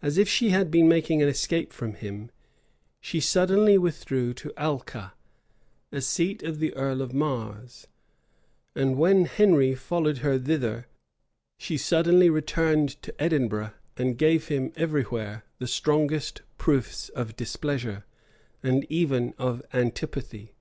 As 0.00 0.16
if 0.16 0.28
she 0.28 0.50
had 0.50 0.70
been 0.70 0.88
making 0.88 1.20
an 1.20 1.28
escape 1.28 1.72
from 1.72 1.94
him, 1.94 2.30
she 3.00 3.18
suddenly 3.18 3.76
withdrew 3.76 4.32
to 4.34 4.50
Allca, 4.56 5.10
a 5.90 6.00
seat 6.00 6.44
of 6.44 6.60
the 6.60 6.72
earl 6.76 7.02
of 7.02 7.12
Marre's; 7.12 7.88
and 8.76 8.96
when 8.96 9.24
Henry 9.24 9.74
followed 9.74 10.18
her 10.18 10.38
thither, 10.38 10.86
she 11.58 11.76
suddenly 11.76 12.30
returned 12.30 12.90
to 13.02 13.12
Edinburgh 13.20 13.72
and 13.96 14.16
give 14.18 14.46
him 14.46 14.72
every 14.76 15.02
where 15.02 15.44
the 15.58 15.66
strongest 15.66 16.42
proofs 16.56 17.08
of 17.08 17.34
displeasure, 17.34 18.04
and 18.62 18.86
even 18.88 19.34
of 19.36 19.62
antipathy. 19.72 20.54